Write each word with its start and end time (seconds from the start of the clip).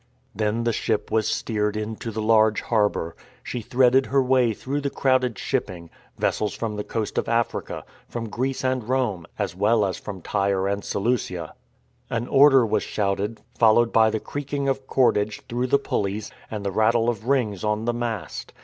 Then 0.33 0.63
the 0.63 0.73
ship 0.73 1.11
was 1.11 1.27
steered 1.27 1.77
into 1.77 2.09
the 2.09 2.23
large 2.23 2.61
harbour. 2.61 3.15
She 3.43 3.61
threaded 3.61 4.07
her 4.07 4.19
yvay 4.23 4.55
through 4.57 4.81
the 4.81 4.89
crowded 4.89 5.37
shipping— 5.37 5.91
vessels 6.17 6.55
from 6.55 6.75
the 6.75 6.83
coast 6.83 7.19
of 7.19 7.29
Africa, 7.29 7.85
from 8.09 8.27
Greece 8.27 8.63
and 8.63 8.89
Rome, 8.89 9.27
as 9.37 9.55
well 9.55 9.85
as 9.85 9.99
from 9.99 10.23
Tyre 10.23 10.67
and 10.67 10.83
Seleucia. 10.83 11.53
An 12.09 12.27
order 12.29 12.65
was 12.65 12.81
shouted, 12.81 13.41
followed 13.59 13.93
by 13.93 14.09
the 14.09 14.19
creaking 14.19 14.67
of 14.67 14.87
cordage 14.87 15.41
through 15.47 15.67
the 15.67 15.77
pulleys, 15.77 16.31
and 16.49 16.65
the 16.65 16.71
rattle 16.71 17.07
of 17.07 17.27
rings 17.27 17.63
on 17.63 17.85
the 17.85 17.93
mast. 17.93 18.53